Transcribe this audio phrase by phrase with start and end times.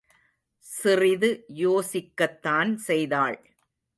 [0.65, 1.29] சிறிது
[1.55, 3.39] யோசிக்கத்தான் செய்தாள்.